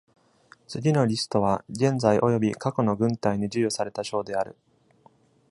[0.65, 4.57] 次のリストは、現在および過去の軍隊に授与された賞である。